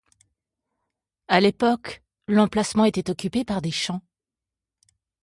À 1.27 1.39
l'époque, 1.39 2.01
l'emplacement 2.27 2.85
était 2.85 3.11
occupé 3.11 3.45
par 3.45 3.61
des 3.61 3.69
champs. 3.69 4.01